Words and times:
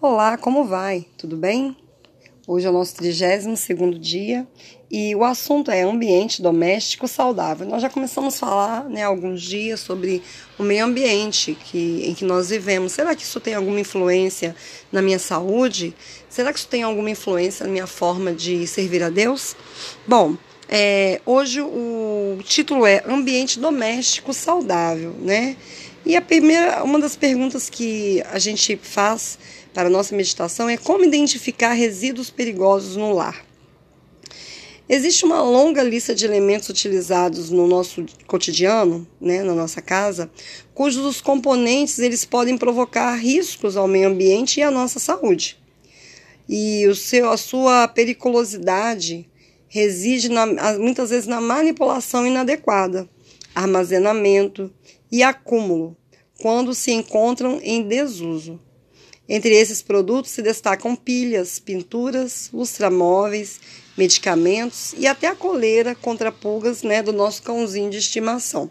Olá, 0.00 0.38
como 0.38 0.62
vai? 0.62 1.04
Tudo 1.18 1.36
bem? 1.36 1.76
Hoje 2.46 2.64
é 2.64 2.70
o 2.70 2.72
nosso 2.72 2.94
32 2.94 3.98
dia 3.98 4.46
e 4.88 5.12
o 5.16 5.24
assunto 5.24 5.72
é 5.72 5.82
ambiente 5.82 6.40
doméstico 6.40 7.08
saudável. 7.08 7.66
Nós 7.66 7.82
já 7.82 7.90
começamos 7.90 8.36
a 8.36 8.38
falar 8.38 8.84
né, 8.84 9.02
alguns 9.02 9.42
dias 9.42 9.80
sobre 9.80 10.22
o 10.56 10.62
meio 10.62 10.84
ambiente 10.84 11.58
que, 11.64 12.04
em 12.06 12.14
que 12.14 12.24
nós 12.24 12.50
vivemos. 12.50 12.92
Será 12.92 13.12
que 13.12 13.24
isso 13.24 13.40
tem 13.40 13.54
alguma 13.54 13.80
influência 13.80 14.54
na 14.92 15.02
minha 15.02 15.18
saúde? 15.18 15.92
Será 16.28 16.52
que 16.52 16.60
isso 16.60 16.68
tem 16.68 16.84
alguma 16.84 17.10
influência 17.10 17.66
na 17.66 17.72
minha 17.72 17.88
forma 17.88 18.32
de 18.32 18.68
servir 18.68 19.02
a 19.02 19.10
Deus? 19.10 19.56
Bom, 20.06 20.36
é, 20.68 21.20
hoje 21.26 21.60
o 21.60 22.38
título 22.44 22.86
é 22.86 23.02
Ambiente 23.04 23.58
Doméstico 23.58 24.32
Saudável, 24.32 25.16
né? 25.18 25.56
E 26.06 26.16
a 26.16 26.22
primeira, 26.22 26.84
uma 26.84 26.98
das 26.98 27.16
perguntas 27.16 27.68
que 27.68 28.22
a 28.30 28.38
gente 28.38 28.78
faz 28.80 29.38
para 29.72 29.90
nossa 29.90 30.14
meditação 30.14 30.68
é 30.68 30.76
como 30.76 31.04
identificar 31.04 31.72
resíduos 31.72 32.30
perigosos 32.30 32.96
no 32.96 33.12
lar. 33.12 33.44
Existe 34.88 35.26
uma 35.26 35.42
longa 35.42 35.82
lista 35.82 36.14
de 36.14 36.24
elementos 36.24 36.70
utilizados 36.70 37.50
no 37.50 37.66
nosso 37.66 38.06
cotidiano, 38.26 39.06
né, 39.20 39.42
na 39.42 39.54
nossa 39.54 39.82
casa, 39.82 40.30
cujos 40.72 41.20
componentes 41.20 41.98
eles 41.98 42.24
podem 42.24 42.56
provocar 42.56 43.14
riscos 43.14 43.76
ao 43.76 43.86
meio 43.86 44.08
ambiente 44.08 44.60
e 44.60 44.62
à 44.62 44.70
nossa 44.70 44.98
saúde. 44.98 45.58
E 46.48 46.86
o 46.86 46.94
seu, 46.94 47.28
a 47.28 47.36
sua 47.36 47.86
periculosidade 47.86 49.28
reside 49.68 50.30
na, 50.30 50.46
muitas 50.78 51.10
vezes 51.10 51.26
na 51.26 51.38
manipulação 51.38 52.26
inadequada, 52.26 53.06
armazenamento 53.54 54.72
e 55.12 55.22
acúmulo, 55.22 55.94
quando 56.40 56.74
se 56.74 56.92
encontram 56.92 57.60
em 57.62 57.82
desuso. 57.82 58.58
Entre 59.28 59.54
esses 59.54 59.82
produtos 59.82 60.30
se 60.30 60.40
destacam 60.40 60.96
pilhas, 60.96 61.58
pinturas, 61.58 62.48
lustramóveis, 62.52 63.60
medicamentos 63.96 64.94
e 64.96 65.06
até 65.06 65.26
a 65.26 65.34
coleira 65.34 65.94
contra 65.94 66.32
pulgas 66.32 66.82
né, 66.82 67.02
do 67.02 67.12
nosso 67.12 67.42
cãozinho 67.42 67.90
de 67.90 67.98
estimação. 67.98 68.70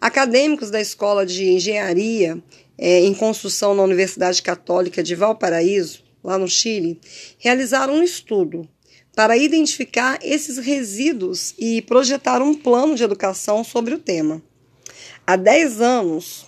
Acadêmicos 0.00 0.70
da 0.70 0.80
Escola 0.80 1.26
de 1.26 1.48
Engenharia 1.50 2.42
é, 2.78 3.00
em 3.00 3.14
Construção 3.14 3.74
na 3.74 3.82
Universidade 3.82 4.42
Católica 4.42 5.02
de 5.02 5.14
Valparaíso, 5.14 6.02
lá 6.22 6.38
no 6.38 6.48
Chile, 6.48 7.00
realizaram 7.38 7.94
um 7.94 8.02
estudo 8.02 8.68
para 9.14 9.36
identificar 9.36 10.18
esses 10.22 10.58
resíduos 10.58 11.54
e 11.58 11.82
projetar 11.82 12.40
um 12.40 12.54
plano 12.54 12.94
de 12.94 13.04
educação 13.04 13.62
sobre 13.62 13.94
o 13.94 13.98
tema. 13.98 14.42
Há 15.26 15.36
10 15.36 15.80
anos, 15.80 16.46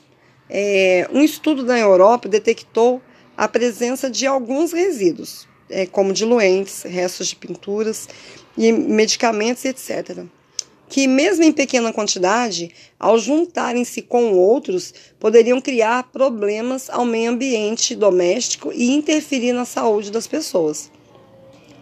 é, 0.48 1.08
um 1.12 1.22
estudo 1.22 1.64
da 1.64 1.78
Europa 1.78 2.28
detectou 2.28 3.00
a 3.36 3.48
presença 3.48 4.10
de 4.10 4.26
alguns 4.26 4.72
resíduos, 4.72 5.48
é, 5.68 5.86
como 5.86 6.12
diluentes, 6.12 6.82
restos 6.82 7.28
de 7.28 7.36
pinturas 7.36 8.08
e 8.56 8.72
medicamentos, 8.72 9.64
etc., 9.64 10.24
que, 10.86 11.08
mesmo 11.08 11.42
em 11.42 11.50
pequena 11.50 11.92
quantidade, 11.92 12.70
ao 13.00 13.18
juntarem-se 13.18 14.02
com 14.02 14.32
outros, 14.34 14.94
poderiam 15.18 15.60
criar 15.60 16.04
problemas 16.12 16.88
ao 16.90 17.04
meio 17.04 17.32
ambiente 17.32 17.96
doméstico 17.96 18.70
e 18.72 18.92
interferir 18.92 19.52
na 19.52 19.64
saúde 19.64 20.12
das 20.12 20.26
pessoas. 20.26 20.90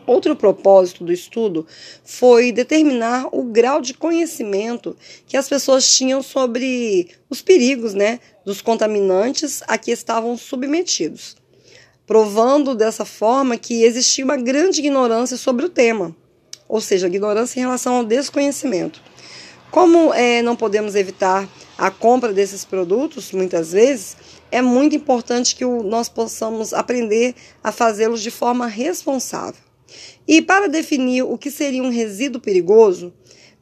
Outro 0.07 0.35
propósito 0.35 1.05
do 1.05 1.13
estudo 1.13 1.65
foi 2.05 2.51
determinar 2.51 3.29
o 3.31 3.45
grau 3.45 3.81
de 3.81 3.95
conhecimento 3.95 4.97
que 5.27 5.37
as 5.37 5.49
pessoas 5.49 5.89
tinham 5.95 6.23
sobre 6.23 7.09
os 7.31 7.41
perigos 7.41 7.95
né, 7.95 8.19
dos 8.45 8.61
contaminantes 8.61 9.63
a 9.69 9.79
que 9.79 9.93
estavam 9.93 10.37
submetidos, 10.37 11.37
provando 12.05 12.75
dessa 12.75 13.05
forma 13.05 13.57
que 13.57 13.85
existia 13.85 14.25
uma 14.25 14.37
grande 14.37 14.81
ignorância 14.81 15.37
sobre 15.37 15.65
o 15.67 15.69
tema, 15.69 16.15
ou 16.69 16.81
seja, 16.81 17.07
ignorância 17.07 17.61
em 17.61 17.63
relação 17.63 17.95
ao 17.95 18.05
desconhecimento. 18.05 19.01
Como 19.71 20.13
é, 20.13 20.43
não 20.43 20.57
podemos 20.57 20.97
evitar 20.97 21.49
a 21.79 21.91
compra 21.91 22.33
desses 22.33 22.65
produtos, 22.65 23.33
muitas 23.33 23.73
vezes, 23.73 24.17
é 24.51 24.61
muito 24.61 24.97
importante 24.97 25.55
que 25.55 25.65
o, 25.65 25.83
nós 25.83 26.09
possamos 26.09 26.75
aprender 26.75 27.35
a 27.63 27.71
fazê-los 27.73 28.21
de 28.21 28.31
forma 28.31 28.67
responsável. 28.67 29.72
E 30.27 30.43
para 30.43 30.69
definir 30.69 31.23
o 31.23 31.37
que 31.37 31.51
seria 31.51 31.83
um 31.83 31.91
resíduo 31.91 32.41
perigoso, 32.41 33.13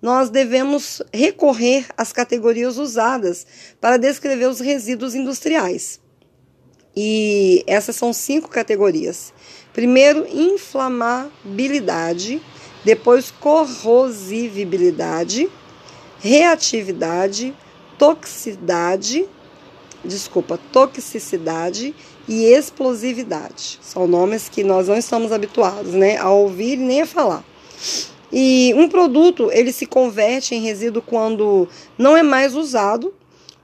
nós 0.00 0.30
devemos 0.30 1.02
recorrer 1.12 1.86
às 1.96 2.12
categorias 2.12 2.78
usadas 2.78 3.44
para 3.80 3.96
descrever 3.96 4.46
os 4.46 4.60
resíduos 4.60 5.12
industriais. 5.14 6.00
E 6.96 7.62
essas 7.66 7.96
são 7.96 8.12
cinco 8.12 8.48
categorias. 8.48 9.34
Primeiro, 9.72 10.26
inflamabilidade, 10.28 12.40
depois 12.84 13.30
corrosividade, 13.30 15.48
reatividade, 16.18 17.54
toxicidade, 17.98 19.26
desculpa, 20.04 20.58
toxicidade 20.72 21.94
e 22.30 22.44
explosividade. 22.44 23.80
São 23.82 24.06
nomes 24.06 24.48
que 24.48 24.62
nós 24.62 24.86
não 24.86 24.96
estamos 24.96 25.32
habituados, 25.32 25.92
né, 25.92 26.16
a 26.16 26.30
ouvir 26.30 26.76
nem 26.76 27.02
a 27.02 27.06
falar. 27.06 27.44
E 28.32 28.72
um 28.76 28.88
produto, 28.88 29.50
ele 29.52 29.72
se 29.72 29.84
converte 29.84 30.54
em 30.54 30.60
resíduo 30.60 31.02
quando 31.02 31.68
não 31.98 32.16
é 32.16 32.22
mais 32.22 32.54
usado 32.54 33.12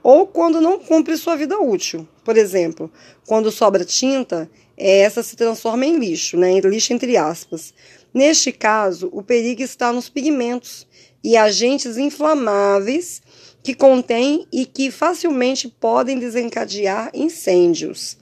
ou 0.03 0.27
quando 0.27 0.59
não 0.59 0.77
cumpre 0.77 1.15
sua 1.15 1.37
vida 1.37 1.57
útil. 1.57 2.05
Por 2.25 2.35
exemplo, 2.35 2.91
quando 3.25 3.49
sobra 3.51 3.85
tinta, 3.85 4.51
essa 4.75 5.23
se 5.23 5.37
transforma 5.37 5.85
em 5.85 5.97
lixo, 5.97 6.35
né, 6.35 6.59
lixo 6.59 6.91
entre 6.91 7.15
aspas. 7.15 7.73
Neste 8.13 8.51
caso, 8.51 9.09
o 9.13 9.23
perigo 9.23 9.61
está 9.61 9.93
nos 9.93 10.09
pigmentos 10.09 10.85
e 11.23 11.37
agentes 11.37 11.97
inflamáveis 11.97 13.21
que 13.63 13.73
contêm 13.73 14.45
e 14.51 14.65
que 14.65 14.91
facilmente 14.91 15.69
podem 15.69 16.19
desencadear 16.19 17.09
incêndios. 17.13 18.17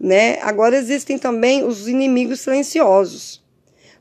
Né? 0.00 0.40
Agora 0.40 0.76
existem 0.76 1.18
também 1.18 1.62
os 1.62 1.86
inimigos 1.86 2.40
silenciosos. 2.40 3.42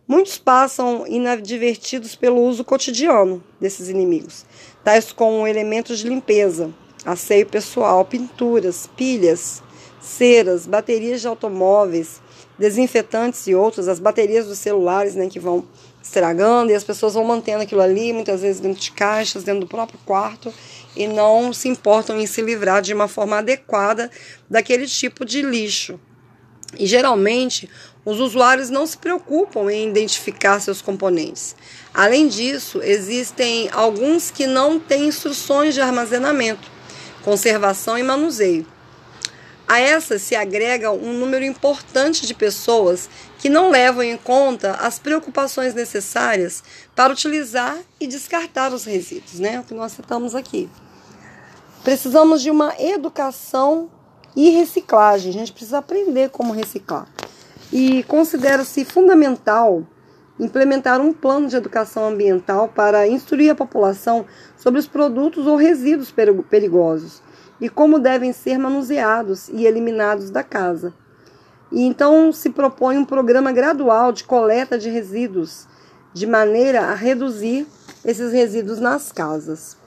Muitos 0.07 0.37
passam 0.39 1.05
inadvertidos 1.05 2.15
pelo 2.15 2.41
uso 2.41 2.63
cotidiano 2.63 3.43
desses 3.59 3.89
inimigos, 3.89 4.43
tais 4.83 5.11
como 5.11 5.45
elementos 5.45 5.99
de 5.99 6.09
limpeza, 6.09 6.73
asseio 7.05 7.45
pessoal, 7.45 8.03
pinturas, 8.05 8.89
pilhas, 8.97 9.61
ceras, 10.01 10.65
baterias 10.65 11.21
de 11.21 11.27
automóveis, 11.27 12.21
desinfetantes 12.57 13.45
e 13.45 13.53
outros, 13.53 13.87
as 13.87 13.99
baterias 13.99 14.47
dos 14.47 14.57
celulares 14.57 15.13
né, 15.15 15.27
que 15.27 15.39
vão 15.39 15.63
estragando 16.01 16.71
e 16.71 16.75
as 16.75 16.83
pessoas 16.83 17.13
vão 17.13 17.23
mantendo 17.23 17.63
aquilo 17.63 17.81
ali, 17.81 18.13
muitas 18.13 18.41
vezes 18.41 18.61
dentro 18.61 18.81
de 18.81 18.91
caixas, 18.91 19.43
dentro 19.43 19.61
do 19.61 19.67
próprio 19.67 19.99
quarto, 20.05 20.53
e 20.95 21.07
não 21.07 21.53
se 21.53 21.67
importam 21.67 22.19
em 22.19 22.25
se 22.25 22.41
livrar 22.41 22.81
de 22.81 22.93
uma 22.93 23.07
forma 23.07 23.37
adequada 23.37 24.09
daquele 24.49 24.87
tipo 24.87 25.25
de 25.25 25.41
lixo. 25.41 25.99
E 26.77 26.85
geralmente 26.85 27.69
os 28.05 28.19
usuários 28.19 28.69
não 28.69 28.85
se 28.85 28.97
preocupam 28.97 29.71
em 29.71 29.89
identificar 29.89 30.59
seus 30.59 30.81
componentes. 30.81 31.55
Além 31.93 32.27
disso, 32.27 32.81
existem 32.81 33.69
alguns 33.71 34.31
que 34.31 34.47
não 34.47 34.79
têm 34.79 35.07
instruções 35.07 35.73
de 35.73 35.81
armazenamento, 35.81 36.69
conservação 37.23 37.97
e 37.97 38.03
manuseio. 38.03 38.65
A 39.69 39.79
essas 39.79 40.23
se 40.23 40.35
agrega 40.35 40.89
um 40.89 41.13
número 41.13 41.45
importante 41.45 42.25
de 42.25 42.33
pessoas 42.33 43.07
que 43.37 43.47
não 43.47 43.69
levam 43.69 44.01
em 44.01 44.17
conta 44.17 44.71
as 44.71 44.97
preocupações 44.97 45.75
necessárias 45.75 46.63
para 46.95 47.13
utilizar 47.13 47.77
e 47.99 48.07
descartar 48.07 48.73
os 48.73 48.83
resíduos, 48.83 49.39
né? 49.39 49.59
O 49.59 49.63
que 49.63 49.75
nós 49.75 49.91
citamos 49.91 50.33
aqui. 50.33 50.67
Precisamos 51.83 52.41
de 52.41 52.49
uma 52.49 52.73
educação 52.79 53.91
e 54.35 54.49
reciclagem. 54.49 55.29
A 55.29 55.33
gente 55.33 55.51
precisa 55.51 55.77
aprender 55.77 56.31
como 56.31 56.51
reciclar. 56.51 57.07
E 57.71 58.01
considera-se 58.05 58.83
fundamental 58.83 59.85
implementar 60.39 60.99
um 60.99 61.13
plano 61.13 61.47
de 61.47 61.55
educação 61.55 62.07
ambiental 62.07 62.69
para 62.69 63.07
instruir 63.07 63.51
a 63.51 63.55
população 63.55 64.25
sobre 64.57 64.79
os 64.79 64.87
produtos 64.87 65.45
ou 65.45 65.55
resíduos 65.55 66.11
perigosos 66.49 67.21
e 67.59 67.69
como 67.69 67.99
devem 67.99 68.31
ser 68.31 68.57
manuseados 68.57 69.49
e 69.49 69.65
eliminados 69.65 70.29
da 70.29 70.43
casa. 70.43 70.93
E 71.71 71.83
então 71.83 72.31
se 72.31 72.49
propõe 72.49 72.97
um 72.97 73.05
programa 73.05 73.51
gradual 73.51 74.11
de 74.11 74.23
coleta 74.23 74.77
de 74.77 74.89
resíduos, 74.89 75.67
de 76.13 76.25
maneira 76.25 76.81
a 76.81 76.93
reduzir 76.93 77.67
esses 78.03 78.31
resíduos 78.31 78.79
nas 78.79 79.11
casas. 79.11 79.77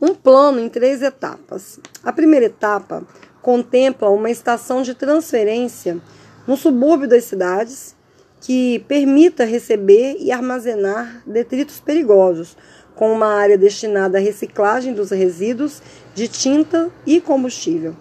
Um 0.00 0.14
plano 0.14 0.60
em 0.60 0.68
três 0.68 1.02
etapas. 1.02 1.78
A 2.02 2.12
primeira 2.12 2.46
etapa 2.46 3.02
contempla 3.42 4.08
uma 4.08 4.30
estação 4.30 4.82
de 4.82 4.94
transferência 4.94 6.00
no 6.46 6.56
subúrbio 6.56 7.08
das 7.08 7.24
cidades 7.24 7.94
que 8.40 8.78
permita 8.88 9.44
receber 9.44 10.16
e 10.18 10.32
armazenar 10.32 11.22
detritos 11.26 11.78
perigosos, 11.78 12.56
com 13.00 13.10
uma 13.10 13.28
área 13.28 13.56
destinada 13.56 14.18
à 14.18 14.20
reciclagem 14.20 14.92
dos 14.92 15.10
resíduos 15.10 15.80
de 16.14 16.28
tinta 16.28 16.90
e 17.06 17.18
combustível. 17.18 17.96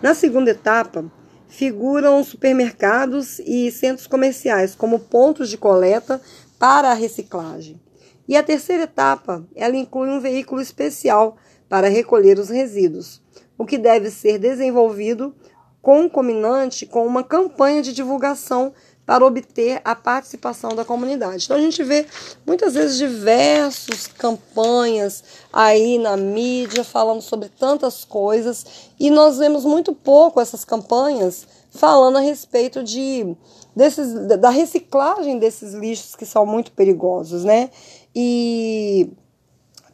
Na 0.00 0.14
segunda 0.14 0.50
etapa, 0.50 1.04
figuram 1.46 2.24
supermercados 2.24 3.38
e 3.40 3.70
centros 3.70 4.06
comerciais 4.06 4.74
como 4.74 4.98
pontos 4.98 5.50
de 5.50 5.58
coleta 5.58 6.22
para 6.58 6.90
a 6.90 6.94
reciclagem. 6.94 7.78
E 8.26 8.34
a 8.34 8.42
terceira 8.42 8.84
etapa, 8.84 9.46
ela 9.54 9.76
inclui 9.76 10.08
um 10.08 10.20
veículo 10.20 10.62
especial 10.62 11.36
para 11.68 11.88
recolher 11.88 12.38
os 12.38 12.48
resíduos, 12.48 13.20
o 13.58 13.66
que 13.66 13.76
deve 13.76 14.10
ser 14.10 14.38
desenvolvido 14.38 15.34
concominante 15.82 16.86
com 16.86 17.06
uma 17.06 17.22
campanha 17.22 17.82
de 17.82 17.92
divulgação 17.92 18.72
para 19.06 19.24
obter 19.24 19.80
a 19.84 19.94
participação 19.94 20.74
da 20.74 20.84
comunidade. 20.84 21.44
Então 21.44 21.56
a 21.56 21.60
gente 21.60 21.82
vê 21.82 22.06
muitas 22.46 22.74
vezes 22.74 22.96
diversas 22.96 24.06
campanhas 24.06 25.22
aí 25.52 25.98
na 25.98 26.16
mídia 26.16 26.82
falando 26.84 27.20
sobre 27.20 27.48
tantas 27.48 28.04
coisas 28.04 28.90
e 28.98 29.10
nós 29.10 29.38
vemos 29.38 29.64
muito 29.64 29.92
pouco 29.92 30.40
essas 30.40 30.64
campanhas 30.64 31.46
falando 31.70 32.18
a 32.18 32.20
respeito 32.20 32.82
de 32.82 33.36
desses, 33.74 34.14
da 34.38 34.50
reciclagem 34.50 35.38
desses 35.38 35.74
lixos 35.74 36.14
que 36.14 36.24
são 36.24 36.46
muito 36.46 36.72
perigosos, 36.72 37.44
né? 37.44 37.70
E 38.14 39.10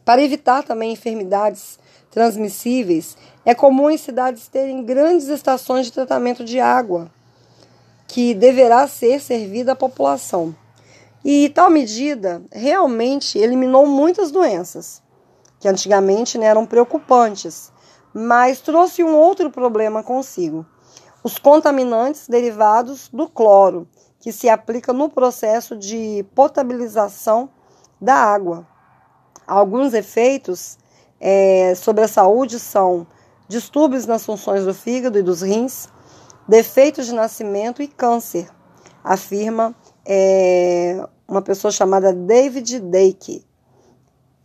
para 0.05 0.21
evitar 0.21 0.63
também 0.63 0.93
enfermidades 0.93 1.79
transmissíveis, 2.11 3.17
é 3.45 3.55
comum 3.55 3.89
em 3.89 3.97
cidades 3.97 4.47
terem 4.47 4.83
grandes 4.83 5.27
estações 5.27 5.85
de 5.87 5.93
tratamento 5.93 6.43
de 6.43 6.59
água, 6.59 7.09
que 8.11 8.33
deverá 8.33 8.89
ser 8.89 9.21
servida 9.21 9.71
à 9.71 9.75
população. 9.75 10.53
E 11.23 11.47
tal 11.47 11.69
medida 11.69 12.43
realmente 12.51 13.39
eliminou 13.39 13.87
muitas 13.87 14.31
doenças, 14.31 15.01
que 15.61 15.67
antigamente 15.67 16.37
né, 16.37 16.47
eram 16.47 16.65
preocupantes, 16.65 17.71
mas 18.13 18.59
trouxe 18.59 19.01
um 19.01 19.15
outro 19.15 19.49
problema 19.49 20.03
consigo: 20.03 20.65
os 21.23 21.37
contaminantes 21.37 22.27
derivados 22.27 23.07
do 23.07 23.29
cloro, 23.29 23.87
que 24.19 24.33
se 24.33 24.49
aplica 24.49 24.91
no 24.91 25.07
processo 25.07 25.77
de 25.77 26.25
potabilização 26.35 27.49
da 27.99 28.15
água. 28.15 28.67
Alguns 29.47 29.93
efeitos 29.93 30.77
é, 31.17 31.75
sobre 31.75 32.03
a 32.03 32.09
saúde 32.09 32.59
são 32.59 33.07
distúrbios 33.47 34.05
nas 34.05 34.25
funções 34.25 34.65
do 34.65 34.73
fígado 34.73 35.17
e 35.17 35.23
dos 35.23 35.41
rins, 35.41 35.87
defeitos 36.47 37.05
de 37.05 37.13
nascimento 37.13 37.81
e 37.81 37.87
câncer, 37.87 38.47
afirma 39.03 39.75
é, 40.05 41.03
uma 41.27 41.41
pessoa 41.41 41.71
chamada 41.71 42.13
David 42.13 42.79
Dake, 42.79 43.45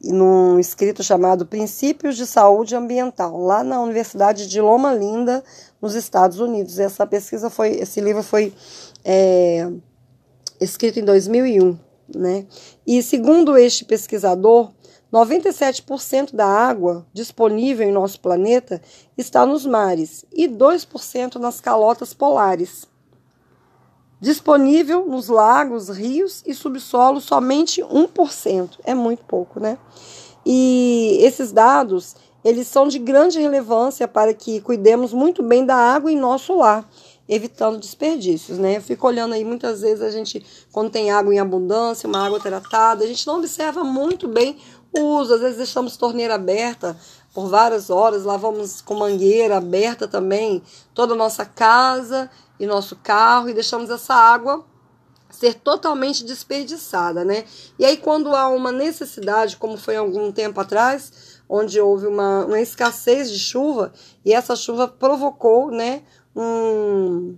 num 0.02 0.58
escrito 0.58 1.02
chamado 1.02 1.46
Princípios 1.46 2.16
de 2.16 2.26
Saúde 2.26 2.76
Ambiental, 2.76 3.38
lá 3.40 3.64
na 3.64 3.80
Universidade 3.80 4.46
de 4.46 4.60
Loma 4.60 4.92
Linda, 4.94 5.42
nos 5.80 5.94
Estados 5.94 6.38
Unidos. 6.38 6.78
Essa 6.78 7.06
pesquisa 7.06 7.50
foi, 7.50 7.70
esse 7.70 8.00
livro 8.00 8.22
foi 8.22 8.52
é, 9.04 9.68
escrito 10.60 11.00
em 11.00 11.04
2001, 11.04 11.78
né? 12.14 12.46
E 12.86 13.02
segundo 13.02 13.56
este 13.56 13.84
pesquisador, 13.84 14.70
97% 15.12 16.34
da 16.34 16.46
água 16.46 17.06
disponível 17.12 17.88
em 17.88 17.92
nosso 17.92 18.20
planeta 18.20 18.82
está 19.16 19.46
nos 19.46 19.64
mares 19.64 20.24
e 20.32 20.48
2% 20.48 21.36
nas 21.36 21.60
calotas 21.60 22.12
polares. 22.12 22.86
Disponível 24.20 25.06
nos 25.06 25.28
lagos, 25.28 25.88
rios 25.88 26.42
e 26.46 26.54
subsolo 26.54 27.20
somente 27.20 27.82
1%. 27.82 28.78
É 28.82 28.94
muito 28.94 29.24
pouco, 29.24 29.60
né? 29.60 29.78
E 30.44 31.18
esses 31.20 31.52
dados, 31.52 32.16
eles 32.44 32.66
são 32.66 32.88
de 32.88 32.98
grande 32.98 33.38
relevância 33.38 34.08
para 34.08 34.32
que 34.32 34.60
cuidemos 34.60 35.12
muito 35.12 35.42
bem 35.42 35.64
da 35.64 35.76
água 35.76 36.10
em 36.10 36.16
nosso 36.16 36.56
lar 36.56 36.88
evitando 37.28 37.78
desperdícios, 37.78 38.58
né? 38.58 38.76
Eu 38.76 38.82
fico 38.82 39.06
olhando 39.06 39.34
aí, 39.34 39.44
muitas 39.44 39.80
vezes 39.80 40.00
a 40.00 40.10
gente, 40.10 40.44
quando 40.72 40.90
tem 40.90 41.10
água 41.10 41.34
em 41.34 41.38
abundância, 41.38 42.08
uma 42.08 42.24
água 42.24 42.38
tratada, 42.38 43.04
a 43.04 43.06
gente 43.06 43.26
não 43.26 43.38
observa 43.38 43.82
muito 43.82 44.28
bem 44.28 44.56
uso. 45.00 45.34
Às 45.34 45.40
vezes 45.40 45.56
deixamos 45.56 45.96
torneira 45.96 46.34
aberta 46.34 46.96
por 47.34 47.48
várias 47.48 47.90
horas, 47.90 48.24
lavamos 48.24 48.80
com 48.80 48.94
mangueira 48.94 49.58
aberta 49.58 50.08
também 50.08 50.62
toda 50.94 51.12
a 51.12 51.16
nossa 51.16 51.44
casa 51.44 52.30
e 52.58 52.66
nosso 52.66 52.96
carro 52.96 53.48
e 53.48 53.54
deixamos 53.54 53.90
essa 53.90 54.14
água 54.14 54.64
ser 55.28 55.54
totalmente 55.54 56.24
desperdiçada, 56.24 57.24
né? 57.24 57.44
E 57.78 57.84
aí 57.84 57.96
quando 57.96 58.34
há 58.34 58.48
uma 58.48 58.72
necessidade, 58.72 59.56
como 59.58 59.76
foi 59.76 59.96
algum 59.96 60.32
tempo 60.32 60.58
atrás, 60.60 61.42
onde 61.48 61.80
houve 61.80 62.06
uma, 62.06 62.46
uma 62.46 62.60
escassez 62.60 63.30
de 63.30 63.38
chuva 63.38 63.92
e 64.24 64.32
essa 64.32 64.56
chuva 64.56 64.88
provocou, 64.88 65.70
né, 65.70 66.02
um 66.34 67.36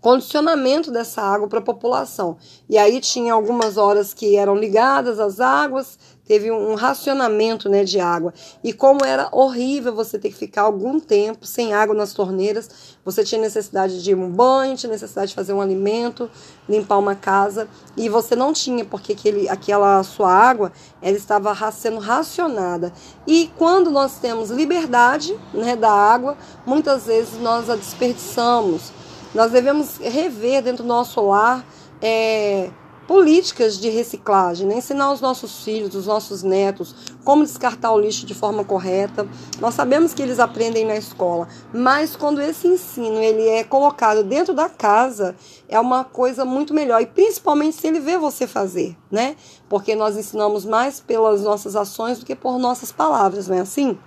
condicionamento 0.00 0.90
dessa 0.90 1.22
água 1.22 1.48
para 1.48 1.58
a 1.58 1.62
população. 1.62 2.36
E 2.68 2.76
aí 2.76 3.00
tinha 3.00 3.32
algumas 3.32 3.76
horas 3.76 4.12
que 4.12 4.36
eram 4.36 4.56
ligadas 4.56 5.20
as 5.20 5.38
águas, 5.38 5.98
teve 6.26 6.50
um 6.50 6.74
racionamento 6.74 7.68
né, 7.68 7.84
de 7.84 7.98
água. 8.00 8.32
E 8.62 8.72
como 8.72 9.04
era 9.04 9.28
horrível 9.32 9.94
você 9.94 10.18
ter 10.18 10.30
que 10.30 10.36
ficar 10.36 10.62
algum 10.62 11.00
tempo 11.00 11.44
sem 11.46 11.74
água 11.74 11.94
nas 11.94 12.12
torneiras, 12.12 12.96
você 13.04 13.24
tinha 13.24 13.40
necessidade 13.40 14.02
de 14.02 14.14
um 14.14 14.30
banho, 14.30 14.76
tinha 14.76 14.90
necessidade 14.90 15.30
de 15.30 15.34
fazer 15.34 15.52
um 15.52 15.60
alimento, 15.60 16.30
limpar 16.68 16.98
uma 16.98 17.14
casa, 17.14 17.68
e 17.96 18.08
você 18.08 18.36
não 18.36 18.52
tinha, 18.52 18.84
porque 18.84 19.12
aquele, 19.12 19.48
aquela 19.48 20.02
sua 20.02 20.32
água 20.32 20.72
ela 21.00 21.16
estava 21.16 21.54
sendo 21.72 21.98
racionada. 21.98 22.92
E 23.26 23.50
quando 23.58 23.90
nós 23.90 24.18
temos 24.18 24.50
liberdade 24.50 25.36
né, 25.52 25.74
da 25.74 25.90
água, 25.90 26.36
muitas 26.64 27.06
vezes 27.06 27.38
nós 27.40 27.68
a 27.68 27.76
desperdiçamos. 27.76 28.92
Nós 29.34 29.50
devemos 29.50 29.96
rever 29.98 30.62
dentro 30.62 30.82
do 30.82 30.88
nosso 30.88 31.20
lar. 31.22 31.64
É, 32.00 32.70
políticas 33.12 33.78
de 33.78 33.90
reciclagem, 33.90 34.66
né? 34.66 34.78
ensinar 34.78 35.12
os 35.12 35.20
nossos 35.20 35.62
filhos, 35.62 35.94
os 35.94 36.06
nossos 36.06 36.42
netos, 36.42 36.94
como 37.22 37.44
descartar 37.44 37.92
o 37.92 38.00
lixo 38.00 38.24
de 38.24 38.32
forma 38.32 38.64
correta. 38.64 39.28
Nós 39.60 39.74
sabemos 39.74 40.14
que 40.14 40.22
eles 40.22 40.38
aprendem 40.38 40.86
na 40.86 40.96
escola, 40.96 41.46
mas 41.74 42.16
quando 42.16 42.40
esse 42.40 42.66
ensino 42.66 43.18
ele 43.18 43.46
é 43.46 43.64
colocado 43.64 44.24
dentro 44.24 44.54
da 44.54 44.66
casa, 44.66 45.36
é 45.68 45.78
uma 45.78 46.04
coisa 46.04 46.46
muito 46.46 46.72
melhor 46.72 47.02
e 47.02 47.06
principalmente 47.06 47.76
se 47.76 47.86
ele 47.86 48.00
vê 48.00 48.16
você 48.16 48.46
fazer, 48.46 48.96
né? 49.10 49.36
Porque 49.68 49.94
nós 49.94 50.16
ensinamos 50.16 50.64
mais 50.64 50.98
pelas 50.98 51.42
nossas 51.42 51.76
ações 51.76 52.18
do 52.18 52.24
que 52.24 52.34
por 52.34 52.58
nossas 52.58 52.90
palavras, 52.90 53.46
não 53.46 53.56
é 53.56 53.60
assim? 53.60 53.98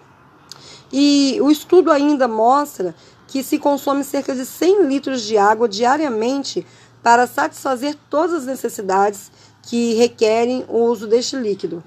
E 0.91 1.37
o 1.43 1.51
estudo 1.51 1.91
ainda 1.91 2.27
mostra 2.27 2.95
que 3.27 3.43
se 3.43 3.59
consome 3.59 4.03
cerca 4.03 4.33
de 4.33 4.45
100 4.45 4.87
litros 4.87 5.21
de 5.21 5.37
água 5.37 5.67
diariamente 5.67 6.65
para 7.05 7.27
satisfazer 7.27 7.95
todas 8.09 8.33
as 8.33 8.45
necessidades 8.47 9.31
que 9.61 9.93
requerem 9.93 10.65
o 10.67 10.85
uso 10.85 11.05
deste 11.05 11.35
líquido. 11.35 11.83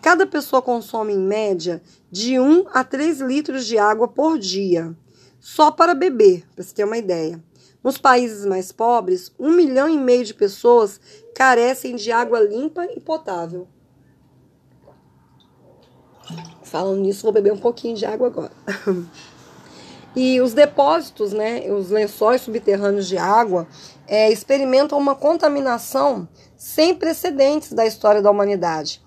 Cada 0.00 0.24
pessoa 0.28 0.62
consome, 0.62 1.12
em 1.12 1.18
média, 1.18 1.82
de 2.08 2.38
1 2.38 2.66
a 2.72 2.84
3 2.84 3.20
litros 3.20 3.66
de 3.66 3.76
água 3.78 4.06
por 4.06 4.38
dia, 4.38 4.96
só 5.40 5.72
para 5.72 5.92
beber, 5.92 6.46
para 6.54 6.62
você 6.62 6.72
ter 6.72 6.84
uma 6.84 6.96
ideia. 6.96 7.42
Nos 7.82 7.98
países 7.98 8.46
mais 8.46 8.70
pobres, 8.70 9.32
um 9.40 9.50
milhão 9.50 9.88
e 9.88 9.98
meio 9.98 10.24
de 10.24 10.34
pessoas 10.34 11.00
carecem 11.34 11.96
de 11.96 12.12
água 12.12 12.38
limpa 12.38 12.84
e 12.84 13.00
potável. 13.00 13.66
Falando 16.62 17.00
nisso, 17.00 17.24
vou 17.24 17.32
beber 17.32 17.52
um 17.52 17.58
pouquinho 17.58 17.96
de 17.96 18.06
água 18.06 18.28
agora. 18.28 18.52
E 20.14 20.40
os 20.40 20.52
depósitos, 20.52 21.32
né, 21.32 21.70
os 21.70 21.90
lençóis 21.90 22.40
subterrâneos 22.40 23.06
de 23.06 23.16
água, 23.16 23.68
é, 24.08 24.30
experimentam 24.30 24.98
uma 24.98 25.14
contaminação 25.14 26.28
sem 26.56 26.94
precedentes 26.94 27.72
da 27.72 27.86
história 27.86 28.20
da 28.20 28.30
humanidade. 28.30 29.00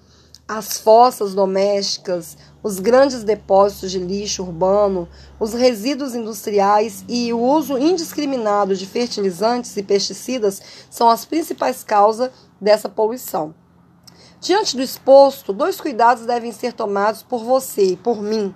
As 0.48 0.78
fossas 0.78 1.34
domésticas, 1.34 2.38
os 2.62 2.80
grandes 2.80 3.24
depósitos 3.24 3.92
de 3.92 4.00
lixo 4.00 4.44
urbano, 4.44 5.08
os 5.40 5.54
resíduos 5.54 6.16
industriais 6.16 7.04
e 7.08 7.34
o 7.34 7.40
uso 7.40 7.78
indiscriminado 7.78 8.76
de 8.76 8.86
fertilizantes 8.86 9.76
e 9.76 9.84
pesticidas 9.84 10.62
são 10.90 11.10
as 11.10 11.26
principais 11.26 11.84
causas 11.84 12.30
dessa 12.60 12.88
poluição. 12.88 13.54
Diante 14.40 14.76
do 14.76 14.82
exposto, 14.82 15.54
dois 15.54 15.80
cuidados 15.80 16.26
devem 16.26 16.52
ser 16.52 16.74
tomados 16.74 17.24
por 17.24 17.44
você 17.44 17.92
e 17.92 17.98
por 17.98 18.22
mim 18.22 18.54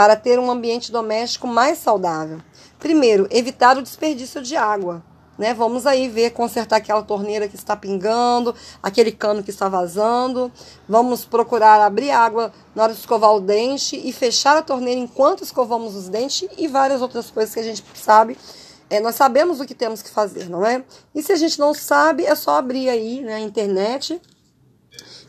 para 0.00 0.16
ter 0.16 0.38
um 0.38 0.50
ambiente 0.50 0.90
doméstico 0.90 1.46
mais 1.46 1.76
saudável. 1.76 2.40
Primeiro, 2.78 3.28
evitar 3.30 3.76
o 3.76 3.82
desperdício 3.82 4.40
de 4.40 4.56
água. 4.56 5.04
Né? 5.36 5.52
Vamos 5.52 5.86
aí 5.86 6.08
ver, 6.08 6.30
consertar 6.30 6.76
aquela 6.76 7.02
torneira 7.02 7.46
que 7.46 7.54
está 7.54 7.76
pingando, 7.76 8.54
aquele 8.82 9.12
cano 9.12 9.42
que 9.42 9.50
está 9.50 9.68
vazando. 9.68 10.50
Vamos 10.88 11.26
procurar 11.26 11.82
abrir 11.82 12.12
água 12.12 12.50
na 12.74 12.84
hora 12.84 12.94
de 12.94 12.98
escovar 12.98 13.34
o 13.34 13.40
dente 13.40 13.94
e 14.02 14.10
fechar 14.10 14.56
a 14.56 14.62
torneira 14.62 14.98
enquanto 14.98 15.44
escovamos 15.44 15.94
os 15.94 16.08
dentes 16.08 16.48
e 16.56 16.66
várias 16.66 17.02
outras 17.02 17.30
coisas 17.30 17.52
que 17.52 17.60
a 17.60 17.64
gente 17.64 17.84
sabe. 17.92 18.38
É, 18.88 19.00
nós 19.00 19.16
sabemos 19.16 19.60
o 19.60 19.66
que 19.66 19.74
temos 19.74 20.00
que 20.00 20.08
fazer, 20.08 20.48
não 20.48 20.64
é? 20.64 20.82
E 21.14 21.22
se 21.22 21.30
a 21.30 21.36
gente 21.36 21.58
não 21.58 21.74
sabe, 21.74 22.24
é 22.24 22.34
só 22.34 22.52
abrir 22.52 22.88
aí 22.88 23.20
na 23.20 23.32
né, 23.32 23.40
internet 23.40 24.18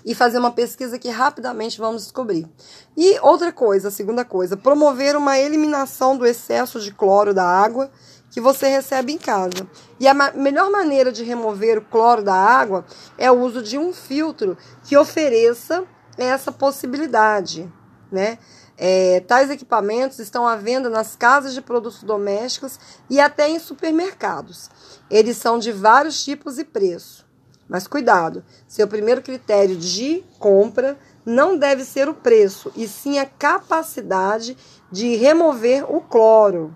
e 0.06 0.16
fazer 0.16 0.38
uma 0.38 0.52
pesquisa 0.52 0.98
que 1.00 1.10
rapidamente 1.10 1.80
vamos 1.80 2.04
descobrir. 2.04 2.48
E 2.96 3.20
outra 3.22 3.52
coisa, 3.52 3.88
a 3.88 3.92
segunda 3.92 4.26
coisa, 4.26 4.58
promover 4.58 5.16
uma 5.16 5.38
eliminação 5.38 6.18
do 6.18 6.26
excesso 6.26 6.80
de 6.80 6.92
cloro 6.92 7.34
da 7.34 7.46
água 7.46 7.92
que 8.32 8.40
você 8.40 8.68
recebe 8.68 9.12
em 9.12 9.18
casa. 9.18 9.68
E 10.00 10.08
a 10.08 10.14
ma 10.14 10.32
melhor 10.32 10.72
maneira 10.72 11.12
de 11.12 11.24
remover 11.24 11.78
o 11.78 11.86
cloro 11.86 12.24
da 12.24 12.34
água 12.34 12.86
é 13.18 13.30
o 13.30 13.40
uso 13.40 13.62
de 13.62 13.78
um 13.78 13.94
filtro 13.94 14.58
que 14.84 14.98
ofereça 14.98 15.84
essa 16.18 16.52
possibilidade, 16.52 17.72
né? 18.12 18.38
É, 18.78 19.20
tais 19.28 19.52
equipamentos 19.52 20.18
estão 20.18 20.48
à 20.48 20.56
venda 20.56 20.90
nas 20.90 21.16
casas 21.16 21.54
de 21.54 21.62
produtos 21.62 22.02
domésticos 22.02 22.80
e 23.10 23.20
até 23.20 23.48
em 23.48 23.60
supermercados. 23.60 24.70
Eles 25.10 25.38
são 25.38 25.60
de 25.60 25.72
vários 25.72 26.24
tipos 26.24 26.58
e 26.58 26.64
preço. 26.64 27.31
Mas 27.72 27.88
cuidado, 27.88 28.44
seu 28.68 28.86
primeiro 28.86 29.22
critério 29.22 29.78
de 29.78 30.26
compra 30.38 30.98
não 31.26 31.58
deve 31.58 31.86
ser 31.86 32.10
o 32.10 32.14
preço, 32.14 32.70
e 32.76 32.86
sim 32.86 33.18
a 33.18 33.26
capacidade 33.26 34.58
de 34.92 35.16
remover 35.16 35.90
o 35.90 36.02
cloro 36.02 36.76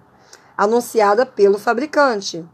anunciada 0.58 1.26
pelo 1.26 1.60
fabricante. 1.60 2.46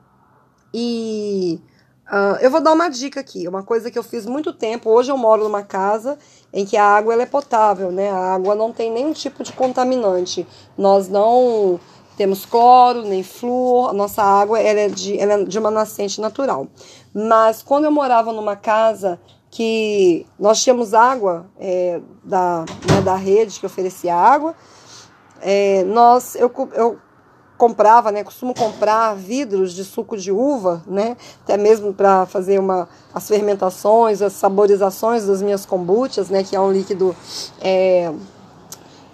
E 0.74 1.62
uh, 2.08 2.42
eu 2.42 2.50
vou 2.50 2.60
dar 2.60 2.74
uma 2.74 2.90
dica 2.90 3.20
aqui, 3.20 3.48
uma 3.48 3.62
coisa 3.62 3.92
que 3.92 4.00
eu 4.00 4.04
fiz 4.04 4.26
muito 4.26 4.52
tempo. 4.52 4.90
Hoje 4.90 5.12
eu 5.12 5.18
moro 5.18 5.44
numa 5.44 5.62
casa 5.62 6.18
em 6.52 6.66
que 6.66 6.76
a 6.76 6.84
água 6.84 7.14
é 7.22 7.26
potável, 7.28 7.92
né? 7.92 8.10
A 8.10 8.34
água 8.34 8.56
não 8.56 8.74
tem 8.74 8.92
nenhum 8.92 9.14
tipo 9.14 9.44
de 9.44 9.54
contaminante. 9.54 10.48
Nós 10.76 11.08
não 11.08 11.80
temos 12.18 12.46
cloro, 12.46 13.04
nem 13.04 13.24
flúor, 13.24 13.90
a 13.90 13.94
nossa 13.94 14.22
água 14.22 14.60
ela 14.60 14.80
é, 14.80 14.88
de, 14.88 15.18
ela 15.20 15.34
é 15.34 15.44
de 15.44 15.58
uma 15.58 15.72
nascente 15.72 16.20
natural. 16.22 16.68
Mas 17.14 17.62
quando 17.62 17.86
eu 17.86 17.92
morava 17.92 18.32
numa 18.32 18.56
casa 18.56 19.20
que 19.50 20.26
nós 20.40 20.64
tínhamos 20.64 20.94
água 20.94 21.46
é, 21.60 22.00
da, 22.24 22.66
né, 22.90 23.02
da 23.04 23.16
rede 23.16 23.60
que 23.60 23.66
oferecia 23.66 24.16
água, 24.16 24.56
é, 25.42 25.84
nós, 25.84 26.36
eu, 26.36 26.52
eu 26.74 26.98
comprava, 27.58 28.12
né, 28.12 28.24
costumo 28.24 28.56
comprar 28.56 29.14
vidros 29.14 29.74
de 29.74 29.84
suco 29.84 30.18
de 30.18 30.32
uva, 30.32 30.82
né, 30.88 31.18
até 31.44 31.58
mesmo 31.58 31.94
para 31.94 32.26
fazer 32.26 32.60
uma, 32.60 32.88
as 33.14 33.28
fermentações, 33.28 34.22
as 34.22 34.34
saborizações 34.34 35.28
das 35.28 35.42
minhas 35.42 35.66
kombuchas, 35.66 36.30
né, 36.30 36.44
que 36.44 36.56
é 36.56 36.60
um 36.60 36.72
líquido 36.72 37.16
é, 37.60 38.12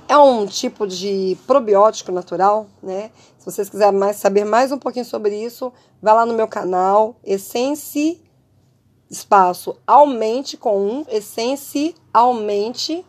é 0.08 0.18
um 0.18 0.46
tipo 0.46 0.88
de 0.88 1.38
probiótico 1.46 2.12
natural, 2.12 2.68
né? 2.82 3.12
Se 3.38 3.46
vocês 3.46 3.70
quiserem 3.70 3.98
mais, 3.98 4.18
saber 4.18 4.46
mais 4.46 4.72
um 4.72 4.78
pouquinho 4.78 5.06
sobre 5.06 5.36
isso, 5.36 5.72
vá 6.02 6.14
lá 6.14 6.26
no 6.26 6.34
meu 6.34 6.48
canal, 6.48 7.16
Essence 7.24 8.22
Espaço 9.10 9.78
Aumente 9.86 10.58
com 10.58 10.80
um, 10.80 11.06
Essence 11.08 11.96
Aumente 12.14 13.06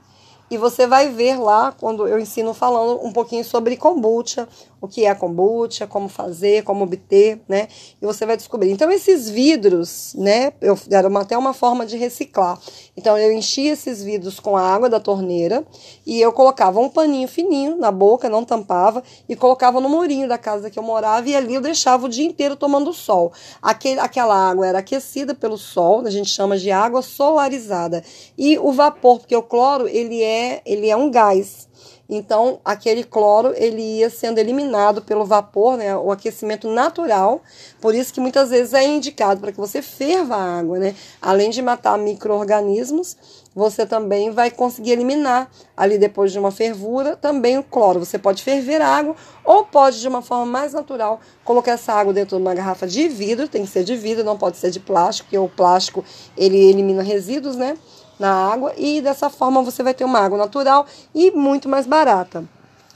e 0.51 0.57
você 0.57 0.87
vai 0.87 1.11
ver 1.11 1.39
lá, 1.39 1.73
quando 1.73 2.07
eu 2.07 2.19
ensino 2.19 2.55
falando 2.55 3.05
um 3.05 3.13
pouquinho 3.13 3.45
sobre 3.45 3.77
kombucha, 3.77 4.49
o 4.81 4.89
que 4.89 5.05
é 5.05 5.11
a 5.11 5.15
kombucha, 5.15 5.87
como 5.87 6.09
fazer, 6.09 6.63
como 6.63 6.85
obter, 6.85 7.41
né? 7.49 7.69
E 8.01 8.07
você 8.07 8.25
vai 8.25 8.37
descobrir. 8.37 8.71
Então, 8.71 8.91
esses 8.91 9.29
vidros, 9.29 10.15
né? 10.17 10.53
Eu, 10.61 10.79
era 10.91 11.09
uma, 11.09 11.21
até 11.21 11.37
uma 11.37 11.53
forma 11.53 11.85
de 11.85 11.97
reciclar. 11.97 12.59
Então, 12.97 13.19
eu 13.19 13.33
enchia 13.33 13.73
esses 13.73 14.03
vidros 14.03 14.41
com 14.41 14.57
a 14.57 14.63
água 14.63 14.89
da 14.89 15.01
torneira 15.01 15.67
e 16.07 16.21
eu 16.21 16.33
colocava 16.33 16.81
um 16.81 16.89
paninho 16.89 17.29
fininho 17.29 17.77
na 17.77 17.91
boca, 17.91 18.29
não 18.29 18.45
tampava, 18.45 19.03
e 19.29 19.35
colocava 19.35 19.81
no 19.81 19.89
murinho 19.89 20.29
da 20.29 20.39
casa 20.39 20.71
que 20.71 20.79
eu 20.79 20.83
morava 20.83 21.29
e 21.29 21.35
ali 21.35 21.55
eu 21.55 21.61
deixava 21.61 22.07
o 22.07 22.09
dia 22.09 22.27
inteiro 22.27 22.57
tomando 22.57 22.93
sol. 22.93 23.33
Aquele, 23.61 24.01
aquela 24.01 24.35
água 24.35 24.67
era 24.67 24.79
aquecida 24.79 25.35
pelo 25.35 25.59
sol, 25.59 26.07
a 26.07 26.11
gente 26.11 26.31
chama 26.31 26.57
de 26.57 26.71
água 26.71 27.03
solarizada. 27.03 28.03
E 28.37 28.59
o 28.59 28.73
vapor, 28.73 29.19
porque 29.19 29.37
o 29.37 29.43
cloro, 29.43 29.89
ele 29.89 30.23
é 30.23 30.63
ele 30.65 30.89
é 30.89 30.97
um 30.97 31.11
gás. 31.11 31.69
Então, 32.11 32.59
aquele 32.65 33.05
cloro 33.05 33.53
ele 33.55 33.83
ia 33.83 34.09
sendo 34.09 34.39
eliminado 34.39 35.03
pelo 35.03 35.27
vapor, 35.27 35.77
né, 35.77 35.95
o 35.95 36.11
aquecimento 36.11 36.67
natural. 36.67 37.43
Por 37.83 37.95
isso 37.95 38.15
que 38.15 38.21
muitas 38.21 38.49
vezes 38.49 38.73
é 38.73 38.83
indicado 38.83 39.41
para 39.41 39.53
que 39.53 39.59
você 39.59 39.83
ferva 39.83 40.35
a 40.35 40.59
água, 40.59 40.79
né? 40.79 40.95
Além 41.21 41.51
de 41.51 41.61
matar 41.61 41.99
micro-organismos, 41.99 43.15
você 43.55 43.85
também 43.85 44.31
vai 44.31 44.51
conseguir 44.51 44.93
eliminar 44.93 45.51
ali 45.77 45.99
depois 45.99 46.33
de 46.33 46.39
uma 46.39 46.51
fervura 46.51 47.15
também 47.15 47.59
o 47.59 47.63
cloro. 47.63 47.99
Você 47.99 48.19
pode 48.19 48.43
ferver 48.43 48.81
a 48.81 48.89
água 48.89 49.15
ou 49.45 49.65
pode 49.65 50.01
de 50.01 50.09
uma 50.09 50.23
forma 50.23 50.47
mais 50.47 50.73
natural 50.73 51.21
colocar 51.45 51.73
essa 51.73 51.93
água 51.93 52.15
dentro 52.15 52.37
de 52.37 52.43
uma 52.43 52.55
garrafa 52.55 52.87
de 52.87 53.07
vidro, 53.09 53.49
tem 53.49 53.65
que 53.65 53.71
ser 53.71 53.85
de 53.85 53.97
vidro, 53.97 54.25
não 54.25 54.39
pode 54.39 54.57
ser 54.57 54.71
de 54.71 54.81
plástico, 54.81 55.27
porque 55.27 55.39
o 55.39 55.49
plástico 55.49 56.03
ele 56.37 56.57
elimina 56.57 57.03
resíduos, 57.03 57.57
né? 57.57 57.77
Na 58.19 58.53
água 58.53 58.73
e 58.77 59.01
dessa 59.01 59.31
forma 59.31 59.63
você 59.63 59.83
vai 59.83 59.95
ter 59.95 60.05
uma 60.05 60.19
água 60.19 60.39
natural 60.39 60.87
e 61.15 61.31
muito 61.31 61.69
mais 61.69 61.87
barata. 61.87 62.45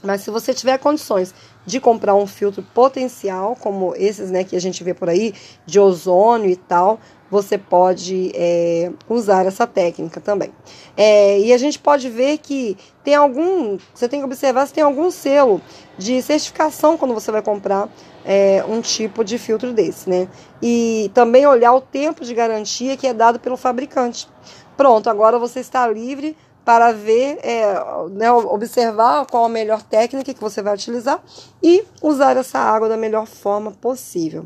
Mas 0.03 0.21
se 0.21 0.29
você 0.29 0.53
tiver 0.53 0.77
condições 0.79 1.33
de 1.65 1.79
comprar 1.79 2.13
um 2.13 2.27
filtro 2.27 2.61
potencial, 2.73 3.55
como 3.55 3.95
esses 3.95 4.29
né, 4.29 4.43
que 4.43 4.55
a 4.55 4.59
gente 4.59 4.83
vê 4.83 4.93
por 4.93 5.07
aí, 5.07 5.33
de 5.65 5.79
ozônio 5.79 6.49
e 6.49 6.57
tal, 6.57 6.99
você 7.31 7.57
pode 7.57 8.31
é, 8.35 8.91
usar 9.09 9.45
essa 9.45 9.65
técnica 9.65 10.19
também. 10.19 10.51
É, 10.95 11.39
e 11.39 11.53
a 11.53 11.57
gente 11.57 11.79
pode 11.79 12.09
ver 12.09 12.37
que 12.37 12.77
tem 13.03 13.15
algum, 13.15 13.77
você 13.93 14.07
tem 14.07 14.19
que 14.19 14.25
observar 14.25 14.67
se 14.67 14.73
tem 14.73 14.83
algum 14.83 15.09
selo 15.09 15.61
de 15.97 16.21
certificação 16.21 16.97
quando 16.97 17.13
você 17.13 17.31
vai 17.31 17.41
comprar 17.41 17.89
é, 18.25 18.63
um 18.67 18.81
tipo 18.81 19.23
de 19.23 19.37
filtro 19.37 19.73
desse, 19.73 20.09
né? 20.09 20.27
E 20.61 21.09
também 21.13 21.47
olhar 21.47 21.73
o 21.73 21.81
tempo 21.81 22.23
de 22.23 22.33
garantia 22.35 22.95
que 22.95 23.07
é 23.07 23.13
dado 23.13 23.39
pelo 23.39 23.57
fabricante. 23.57 24.27
Pronto, 24.75 25.09
agora 25.09 25.37
você 25.37 25.59
está 25.59 25.87
livre 25.87 26.35
para 26.65 26.93
ver, 26.93 27.39
é, 27.43 27.73
né, 28.11 28.31
observar 28.31 29.25
qual 29.25 29.45
a 29.45 29.49
melhor 29.49 29.81
técnica 29.81 30.33
que 30.33 30.39
você 30.39 30.61
vai 30.61 30.73
utilizar 30.73 31.21
e 31.61 31.83
usar 32.01 32.37
essa 32.37 32.57
água 32.57 32.87
da 32.87 32.95
melhor 32.95 33.25
forma 33.25 33.71
possível. 33.71 34.45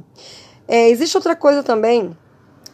É, 0.68 0.90
existe 0.90 1.16
outra 1.16 1.36
coisa 1.36 1.64
também 1.64 2.16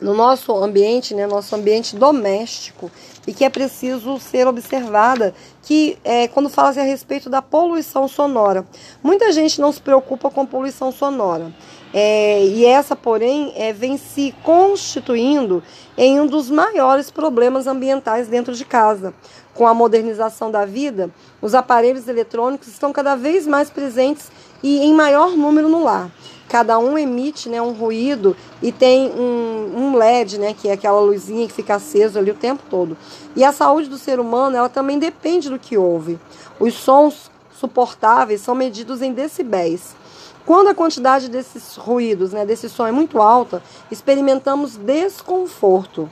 no 0.01 0.13
nosso 0.13 0.53
ambiente, 0.55 1.13
né, 1.13 1.25
nosso 1.25 1.55
ambiente 1.55 1.95
doméstico, 1.95 2.91
e 3.25 3.33
que 3.33 3.45
é 3.45 3.49
preciso 3.49 4.19
ser 4.19 4.47
observada, 4.47 5.33
que 5.61 5.97
é, 6.03 6.27
quando 6.27 6.49
fala-se 6.49 6.79
a 6.79 6.83
respeito 6.83 7.29
da 7.29 7.41
poluição 7.41 8.07
sonora. 8.07 8.65
Muita 9.01 9.31
gente 9.31 9.61
não 9.61 9.71
se 9.71 9.81
preocupa 9.81 10.29
com 10.29 10.45
poluição 10.45 10.91
sonora. 10.91 11.53
É, 11.93 12.43
e 12.43 12.65
essa, 12.65 12.95
porém, 12.95 13.53
é, 13.55 13.71
vem 13.71 13.97
se 13.97 14.33
constituindo 14.41 15.61
em 15.95 16.19
um 16.19 16.25
dos 16.25 16.49
maiores 16.49 17.11
problemas 17.11 17.67
ambientais 17.67 18.27
dentro 18.27 18.55
de 18.55 18.65
casa. 18.65 19.13
Com 19.53 19.67
a 19.67 19.73
modernização 19.75 20.49
da 20.49 20.65
vida, 20.65 21.11
os 21.39 21.53
aparelhos 21.53 22.07
eletrônicos 22.07 22.67
estão 22.67 22.91
cada 22.91 23.15
vez 23.15 23.45
mais 23.45 23.69
presentes 23.69 24.31
e 24.63 24.79
em 24.79 24.93
maior 24.93 25.37
número 25.37 25.69
no 25.69 25.83
lar. 25.83 26.09
Cada 26.49 26.79
um 26.79 26.97
emite 26.97 27.49
né, 27.49 27.61
um 27.61 27.71
ruído 27.71 28.35
e 28.61 28.71
tem 28.71 29.11
um, 29.11 29.73
um 29.75 29.95
LED, 29.95 30.39
né, 30.39 30.55
que 30.59 30.69
é 30.69 30.73
aquela 30.73 30.99
luzinha 30.99 31.47
que 31.47 31.53
fica 31.53 31.75
aceso 31.75 32.17
ali 32.17 32.31
o 32.31 32.35
tempo 32.35 32.63
todo. 32.69 32.97
E 33.35 33.43
a 33.43 33.51
saúde 33.51 33.87
do 33.87 33.97
ser 33.97 34.19
humano 34.19 34.57
ela 34.57 34.69
também 34.69 34.97
depende 34.97 35.49
do 35.49 35.59
que 35.59 35.77
ouve. 35.77 36.19
Os 36.59 36.73
sons 36.73 37.31
suportáveis 37.59 38.41
são 38.41 38.55
medidos 38.55 39.01
em 39.01 39.13
decibéis. 39.13 39.95
Quando 40.45 40.67
a 40.67 40.75
quantidade 40.75 41.29
desses 41.29 41.75
ruídos, 41.75 42.33
né, 42.33 42.45
desse 42.45 42.67
som 42.69 42.85
é 42.85 42.91
muito 42.91 43.21
alta, 43.21 43.63
experimentamos 43.89 44.75
desconforto, 44.75 46.09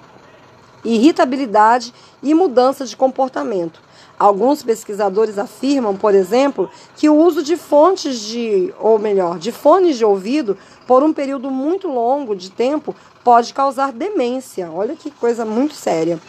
irritabilidade 0.85 1.93
e 2.23 2.33
mudança 2.33 2.85
de 2.85 2.95
comportamento. 2.95 3.81
Alguns 4.17 4.61
pesquisadores 4.61 5.37
afirmam, 5.37 5.97
por 5.97 6.13
exemplo, 6.13 6.69
que 6.95 7.09
o 7.09 7.15
uso 7.15 7.41
de 7.41 7.57
fontes 7.57 8.19
de, 8.19 8.73
ou 8.79 8.99
melhor, 8.99 9.39
de 9.39 9.51
fones 9.51 9.97
de 9.97 10.05
ouvido 10.05 10.57
por 10.85 11.03
um 11.03 11.11
período 11.11 11.49
muito 11.49 11.87
longo 11.87 12.35
de 12.35 12.51
tempo 12.51 12.95
pode 13.23 13.53
causar 13.53 13.91
demência. 13.91 14.71
Olha 14.71 14.95
que 14.95 15.09
coisa 15.09 15.43
muito 15.43 15.73
séria. 15.73 16.19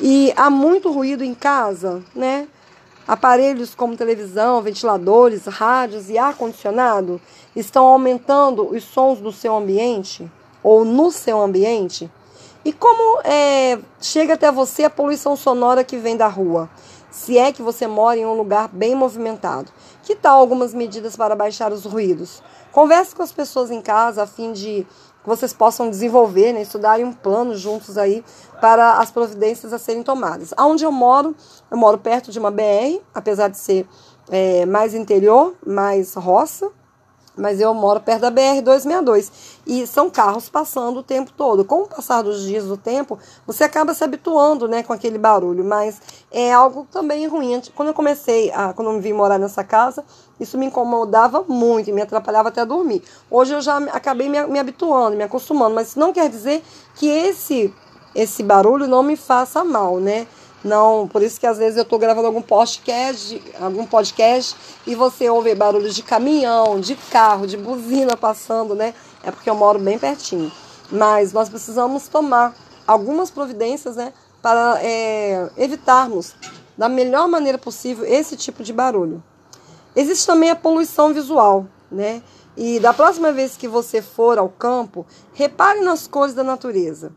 E 0.00 0.32
há 0.36 0.48
muito 0.48 0.90
ruído 0.90 1.24
em 1.24 1.34
casa, 1.34 2.02
né? 2.14 2.46
Aparelhos 3.06 3.74
como 3.74 3.96
televisão, 3.96 4.62
ventiladores, 4.62 5.46
rádios 5.46 6.08
e 6.08 6.16
ar-condicionado 6.16 7.20
estão 7.54 7.84
aumentando 7.84 8.68
os 8.68 8.84
sons 8.84 9.18
do 9.18 9.32
seu 9.32 9.56
ambiente 9.56 10.30
ou 10.62 10.84
no 10.84 11.10
seu 11.10 11.40
ambiente? 11.40 12.10
E 12.64 12.72
como 12.72 13.20
é, 13.24 13.78
chega 14.00 14.34
até 14.34 14.52
você 14.52 14.84
a 14.84 14.90
poluição 14.90 15.34
sonora 15.34 15.82
que 15.82 15.96
vem 15.96 16.16
da 16.16 16.28
rua? 16.28 16.70
Se 17.10 17.36
é 17.36 17.52
que 17.52 17.60
você 17.60 17.86
mora 17.86 18.18
em 18.18 18.24
um 18.24 18.34
lugar 18.34 18.68
bem 18.68 18.94
movimentado. 18.94 19.70
Que 20.02 20.16
tal 20.16 20.40
algumas 20.40 20.74
medidas 20.74 21.16
para 21.16 21.36
baixar 21.36 21.72
os 21.72 21.84
ruídos? 21.84 22.42
Converse 22.72 23.14
com 23.14 23.22
as 23.22 23.32
pessoas 23.32 23.70
em 23.70 23.80
casa 23.80 24.24
a 24.24 24.26
fim 24.26 24.52
de 24.52 24.86
que 25.22 25.28
vocês 25.28 25.52
possam 25.52 25.88
desenvolver, 25.88 26.52
né, 26.52 26.62
estudarem 26.62 27.04
um 27.04 27.12
plano 27.12 27.56
juntos 27.56 27.96
aí 27.96 28.24
para 28.60 28.94
as 28.94 29.10
providências 29.10 29.72
a 29.72 29.78
serem 29.78 30.02
tomadas. 30.02 30.52
Aonde 30.56 30.84
eu 30.84 30.90
moro, 30.90 31.36
eu 31.70 31.76
moro 31.76 31.98
perto 31.98 32.32
de 32.32 32.38
uma 32.40 32.50
BR, 32.50 33.00
apesar 33.14 33.48
de 33.48 33.56
ser 33.56 33.86
é, 34.28 34.66
mais 34.66 34.94
interior, 34.94 35.54
mais 35.64 36.14
roça, 36.14 36.70
mas 37.36 37.60
eu 37.60 37.72
moro 37.72 38.00
perto 38.00 38.22
da 38.22 38.30
BR-262 38.30 39.30
e 39.66 39.86
são 39.86 40.10
carros 40.10 40.48
passando 40.48 40.98
o 40.98 41.02
tempo 41.02 41.32
todo. 41.32 41.64
Com 41.64 41.82
o 41.82 41.88
passar 41.88 42.22
dos 42.22 42.42
dias 42.44 42.64
do 42.64 42.76
tempo, 42.76 43.18
você 43.46 43.64
acaba 43.64 43.94
se 43.94 44.04
habituando, 44.04 44.68
né, 44.68 44.82
com 44.82 44.92
aquele 44.92 45.18
barulho, 45.18 45.64
mas 45.64 46.00
é 46.30 46.52
algo 46.52 46.86
também 46.90 47.26
ruim. 47.26 47.60
Quando 47.74 47.88
eu 47.88 47.94
comecei, 47.94 48.50
a, 48.52 48.72
quando 48.72 48.90
eu 48.90 49.00
vim 49.00 49.12
morar 49.12 49.38
nessa 49.38 49.64
casa, 49.64 50.04
isso 50.38 50.58
me 50.58 50.66
incomodava 50.66 51.44
muito 51.46 51.88
e 51.88 51.92
me 51.92 52.02
atrapalhava 52.02 52.48
até 52.48 52.64
dormir. 52.64 53.02
Hoje 53.30 53.54
eu 53.54 53.60
já 53.60 53.78
acabei 53.78 54.28
me, 54.28 54.44
me 54.46 54.58
habituando, 54.58 55.16
me 55.16 55.22
acostumando, 55.22 55.74
mas 55.74 55.88
isso 55.88 55.98
não 55.98 56.12
quer 56.12 56.28
dizer 56.28 56.62
que 56.94 57.06
esse 57.06 57.72
esse 58.14 58.42
barulho 58.42 58.86
não 58.86 59.02
me 59.02 59.16
faça 59.16 59.64
mal, 59.64 59.98
né? 59.98 60.26
Não, 60.64 61.08
por 61.08 61.22
isso 61.22 61.40
que 61.40 61.46
às 61.46 61.58
vezes 61.58 61.76
eu 61.76 61.82
estou 61.82 61.98
gravando 61.98 62.28
algum 62.28 62.42
podcast, 62.42 63.42
algum 63.60 63.84
podcast 63.84 64.56
e 64.86 64.94
você 64.94 65.28
ouve 65.28 65.54
barulhos 65.54 65.94
de 65.94 66.02
caminhão, 66.02 66.78
de 66.78 66.94
carro, 66.94 67.46
de 67.46 67.56
buzina 67.56 68.16
passando, 68.16 68.74
né? 68.74 68.94
É 69.24 69.30
porque 69.30 69.50
eu 69.50 69.56
moro 69.56 69.78
bem 69.78 69.98
pertinho. 69.98 70.52
Mas 70.90 71.32
nós 71.32 71.48
precisamos 71.48 72.06
tomar 72.06 72.54
algumas 72.86 73.30
providências, 73.30 73.96
né? 73.96 74.12
Para 74.40 74.78
é, 74.80 75.50
evitarmos 75.56 76.34
da 76.76 76.88
melhor 76.88 77.26
maneira 77.26 77.58
possível 77.58 78.04
esse 78.04 78.36
tipo 78.36 78.62
de 78.62 78.72
barulho. 78.72 79.22
Existe 79.96 80.26
também 80.26 80.50
a 80.50 80.56
poluição 80.56 81.12
visual, 81.12 81.66
né? 81.90 82.22
E 82.56 82.78
da 82.78 82.92
próxima 82.92 83.32
vez 83.32 83.56
que 83.56 83.66
você 83.66 84.00
for 84.00 84.38
ao 84.38 84.48
campo, 84.48 85.06
repare 85.32 85.80
nas 85.80 86.06
cores 86.06 86.34
da 86.34 86.44
natureza. 86.44 87.12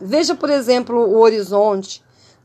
Veja, 0.00 0.34
por 0.34 0.48
exemplo, 0.48 0.98
o 0.98 1.18
horizonte, 1.18 2.02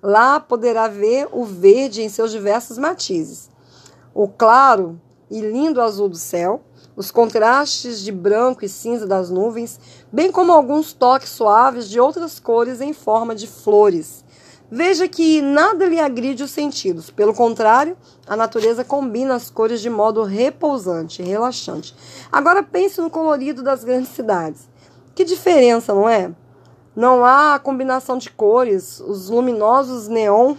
Lá 0.08 0.40
poderá 0.40 0.88
ver 0.88 1.28
o 1.32 1.44
verde 1.44 2.04
em 2.04 2.10
seus 2.10 2.32
diversos 2.32 2.78
matizes, 2.78 3.50
o 4.14 4.28
claro 4.28 5.02
e 5.32 5.42
lindo 5.42 5.82
azul 5.82 6.08
do 6.08 6.16
céu, 6.16 6.62
os 6.96 7.10
contrastes 7.10 8.02
de 8.02 8.12
branco 8.12 8.64
e 8.64 8.70
cinza 8.70 9.08
das 9.08 9.32
nuvens, 9.32 9.80
bem 10.12 10.32
como 10.32 10.52
alguns 10.52 10.94
toques 10.94 11.30
suaves 11.30 11.90
de 11.90 12.00
outras 12.00 12.40
cores 12.40 12.82
em 12.82 12.94
forma 12.94 13.34
de 13.34 13.48
flores. 13.48 14.24
Veja 14.70 15.08
que 15.08 15.42
nada 15.42 15.88
lhe 15.88 16.00
agride 16.00 16.44
os 16.44 16.52
sentidos, 16.52 17.10
pelo 17.10 17.34
contrário, 17.34 17.98
a 18.28 18.36
natureza 18.36 18.84
combina 18.86 19.34
as 19.34 19.50
cores 19.50 19.82
de 19.82 19.90
modo 19.90 20.22
repousante, 20.22 21.24
relaxante. 21.24 21.96
Agora 22.32 22.62
pense 22.62 23.02
no 23.02 23.10
colorido 23.10 23.64
das 23.64 23.84
grandes 23.84 24.10
cidades. 24.10 24.70
Que 25.16 25.26
diferença, 25.26 25.96
não 25.96 26.08
é? 26.08 26.32
Não 26.96 27.25
há 27.25 27.60
combinação 27.60 28.18
de 28.18 28.30
cores. 28.30 29.02
Os 29.02 29.30
luminosos 29.30 30.08
neon 30.08 30.56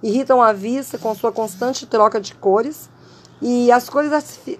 irritam 0.00 0.40
a 0.40 0.52
vista 0.52 0.96
com 0.96 1.12
sua 1.12 1.32
constante 1.32 1.86
troca 1.86 2.20
de 2.20 2.34
cores. 2.34 2.88
E 3.40 3.72
as 3.72 3.88
cores 3.88 4.12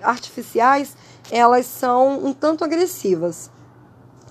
artificiais, 0.03 0.97
elas 1.31 1.67
são 1.67 2.27
um 2.27 2.33
tanto 2.33 2.65
agressivas. 2.65 3.49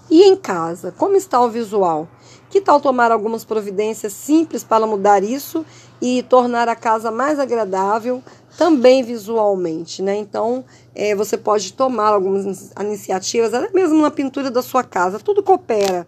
E 0.10 0.24
em 0.24 0.36
casa, 0.36 0.94
como 0.98 1.16
está 1.16 1.40
o 1.40 1.50
visual? 1.50 2.10
Que 2.50 2.60
tal 2.60 2.82
tomar 2.82 3.14
algumas 3.14 3.46
providências 3.46 4.12
simples 4.12 4.62
para 4.62 4.86
mudar 4.86 5.24
isso 5.24 5.66
e 6.02 6.22
tornar 6.24 6.68
a 6.68 6.76
casa 6.76 7.10
mais 7.10 7.40
agradável, 7.40 8.22
também 8.58 9.04
visualmente, 9.04 10.02
né? 10.02 10.18
Então, 10.18 10.66
é, 10.94 11.16
você 11.16 11.38
pode 11.38 11.72
tomar 11.72 12.10
algumas 12.10 12.74
iniciativas, 12.78 13.54
até 13.54 13.72
mesmo 13.72 14.02
na 14.02 14.12
pintura 14.12 14.52
da 14.52 14.62
sua 14.62 14.84
casa, 14.84 15.18
tudo 15.18 15.42
coopera 15.42 16.06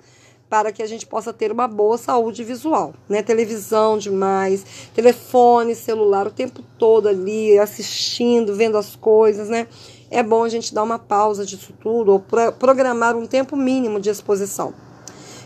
para 0.53 0.71
que 0.71 0.83
a 0.83 0.85
gente 0.85 1.07
possa 1.07 1.33
ter 1.33 1.51
uma 1.51 1.67
boa 1.67 1.97
saúde 1.97 2.43
visual, 2.43 2.93
né? 3.09 3.23
Televisão 3.23 3.97
demais, 3.97 4.63
telefone, 4.93 5.73
celular 5.73 6.27
o 6.27 6.29
tempo 6.29 6.61
todo 6.77 7.09
ali 7.09 7.57
assistindo, 7.57 8.53
vendo 8.53 8.77
as 8.77 8.95
coisas, 8.95 9.49
né? 9.49 9.65
É 10.11 10.21
bom 10.21 10.43
a 10.43 10.49
gente 10.49 10.71
dar 10.71 10.83
uma 10.83 10.99
pausa 10.99 11.43
disso 11.43 11.73
tudo 11.81 12.11
ou 12.11 12.23
programar 12.59 13.17
um 13.17 13.25
tempo 13.25 13.55
mínimo 13.55 13.99
de 13.99 14.11
exposição. 14.11 14.75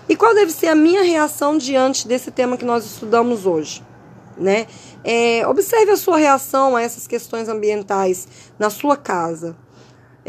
E 0.10 0.16
qual 0.18 0.36
deve 0.36 0.52
ser 0.52 0.68
a 0.68 0.76
minha 0.76 1.04
reação 1.04 1.58
diante 1.58 2.06
desse 2.06 2.30
tema 2.30 2.58
que 2.58 2.66
nós 2.66 2.86
estudamos 2.86 3.46
hoje? 3.46 3.82
Né? 4.38 4.68
É, 5.06 5.48
observe 5.48 5.92
a 5.92 5.96
sua 5.96 6.18
reação 6.18 6.76
a 6.76 6.82
essas 6.82 7.08
questões 7.08 7.48
ambientais 7.48 8.28
na 8.60 8.70
sua 8.70 8.98
casa. 8.98 9.56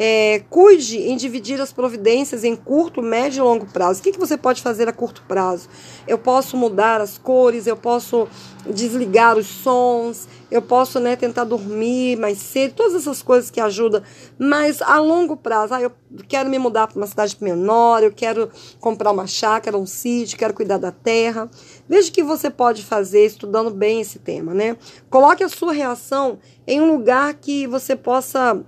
É, 0.00 0.44
cuide 0.48 0.96
em 0.96 1.16
dividir 1.16 1.60
as 1.60 1.72
providências 1.72 2.44
em 2.44 2.54
curto, 2.54 3.02
médio 3.02 3.40
e 3.40 3.42
longo 3.42 3.66
prazo. 3.66 3.98
O 3.98 4.02
que, 4.04 4.12
que 4.12 4.18
você 4.18 4.36
pode 4.36 4.62
fazer 4.62 4.88
a 4.88 4.92
curto 4.92 5.24
prazo? 5.26 5.68
Eu 6.06 6.16
posso 6.16 6.56
mudar 6.56 7.00
as 7.00 7.18
cores, 7.18 7.66
eu 7.66 7.76
posso 7.76 8.28
desligar 8.64 9.36
os 9.36 9.48
sons, 9.48 10.28
eu 10.52 10.62
posso 10.62 11.00
né, 11.00 11.16
tentar 11.16 11.42
dormir 11.42 12.16
mais 12.16 12.38
cedo, 12.38 12.74
todas 12.74 12.94
essas 12.94 13.22
coisas 13.22 13.50
que 13.50 13.60
ajudam. 13.60 14.00
Mas 14.38 14.80
a 14.80 15.00
longo 15.00 15.36
prazo, 15.36 15.74
ah, 15.74 15.82
eu 15.82 15.90
quero 16.28 16.48
me 16.48 16.60
mudar 16.60 16.86
para 16.86 16.96
uma 16.96 17.06
cidade 17.08 17.36
menor, 17.40 18.00
eu 18.04 18.12
quero 18.12 18.50
comprar 18.78 19.10
uma 19.10 19.26
chácara, 19.26 19.76
um 19.76 19.86
sítio, 19.86 20.38
quero 20.38 20.54
cuidar 20.54 20.78
da 20.78 20.92
terra. 20.92 21.50
Veja 21.88 22.08
o 22.08 22.12
que 22.12 22.22
você 22.22 22.48
pode 22.48 22.84
fazer 22.84 23.26
estudando 23.26 23.70
bem 23.70 24.00
esse 24.00 24.20
tema, 24.20 24.54
né? 24.54 24.76
Coloque 25.10 25.42
a 25.42 25.48
sua 25.48 25.72
reação 25.72 26.38
em 26.68 26.80
um 26.80 26.92
lugar 26.92 27.34
que 27.34 27.66
você 27.66 27.96
possa 27.96 28.64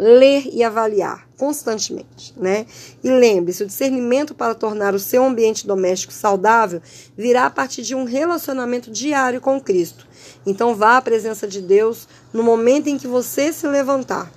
ler 0.00 0.48
e 0.52 0.64
avaliar 0.64 1.28
constantemente, 1.36 2.34
né? 2.36 2.66
E 3.02 3.10
lembre-se, 3.10 3.62
o 3.62 3.66
discernimento 3.66 4.34
para 4.34 4.54
tornar 4.54 4.94
o 4.94 4.98
seu 4.98 5.24
ambiente 5.24 5.66
doméstico 5.66 6.12
saudável 6.12 6.82
virá 7.16 7.46
a 7.46 7.50
partir 7.50 7.82
de 7.82 7.94
um 7.94 8.04
relacionamento 8.04 8.90
diário 8.90 9.40
com 9.40 9.60
Cristo. 9.60 10.06
Então 10.46 10.74
vá 10.74 10.96
à 10.96 11.02
presença 11.02 11.46
de 11.46 11.60
Deus 11.60 12.08
no 12.32 12.42
momento 12.42 12.88
em 12.88 12.98
que 12.98 13.06
você 13.06 13.52
se 13.52 13.66
levantar, 13.66 14.30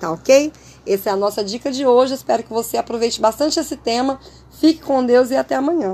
tá 0.00 0.10
ok? 0.10 0.52
Essa 0.86 1.10
é 1.10 1.12
a 1.12 1.16
nossa 1.16 1.44
dica 1.44 1.70
de 1.70 1.86
hoje. 1.86 2.14
Espero 2.14 2.42
que 2.42 2.52
você 2.52 2.76
aproveite 2.76 3.20
bastante 3.20 3.60
esse 3.60 3.76
tema. 3.76 4.18
Fique 4.60 4.82
com 4.82 5.04
Deus 5.04 5.30
e 5.30 5.36
até 5.36 5.54
amanhã. 5.54 5.90